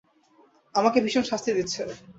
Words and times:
আমাকে 0.75 0.97
ভীষণ 1.05 1.23
শাস্তি 1.29 1.49
দিচ্ছে। 1.57 1.81